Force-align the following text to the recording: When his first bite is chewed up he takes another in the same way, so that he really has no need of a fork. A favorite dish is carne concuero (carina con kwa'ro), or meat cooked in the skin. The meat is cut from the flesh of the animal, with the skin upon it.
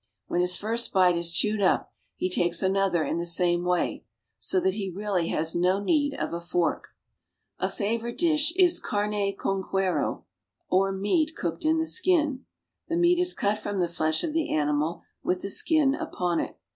When 0.25 0.41
his 0.41 0.57
first 0.57 0.91
bite 0.93 1.15
is 1.15 1.31
chewed 1.31 1.61
up 1.61 1.93
he 2.15 2.27
takes 2.27 2.63
another 2.63 3.03
in 3.03 3.19
the 3.19 3.25
same 3.27 3.63
way, 3.63 4.03
so 4.39 4.59
that 4.59 4.73
he 4.73 4.89
really 4.89 5.27
has 5.27 5.53
no 5.53 5.79
need 5.79 6.15
of 6.15 6.33
a 6.33 6.41
fork. 6.41 6.95
A 7.59 7.69
favorite 7.69 8.17
dish 8.17 8.51
is 8.55 8.79
carne 8.79 9.11
concuero 9.13 9.35
(carina 9.35 9.35
con 9.37 9.61
kwa'ro), 9.61 10.25
or 10.71 10.91
meat 10.91 11.35
cooked 11.35 11.63
in 11.65 11.77
the 11.77 11.85
skin. 11.85 12.45
The 12.87 12.97
meat 12.97 13.19
is 13.19 13.35
cut 13.35 13.59
from 13.59 13.77
the 13.77 13.87
flesh 13.87 14.23
of 14.23 14.33
the 14.33 14.51
animal, 14.51 15.03
with 15.21 15.41
the 15.43 15.51
skin 15.51 15.93
upon 15.93 16.39
it. 16.39 16.57